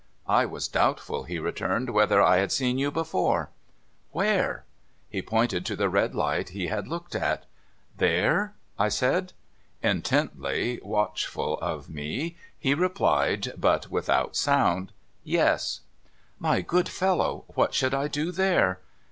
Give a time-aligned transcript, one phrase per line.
[0.27, 3.51] 'I was doubtful,' he returned,' whether I had seen vou before
[4.17, 4.65] '«Where?'
[5.11, 7.43] He pointed to the red light he had looked at.'
[7.99, 9.33] There?' I said.
[9.83, 14.91] Intently watchful of me, he replied (but without sound),'
[15.37, 15.81] Yes.''
[16.39, 18.79] My good fellow, what should I do there